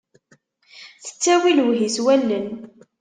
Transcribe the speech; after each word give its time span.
Tettawi 1.05 1.51
lewhi 1.57 1.87
s 1.95 1.97
wallen. 2.05 2.47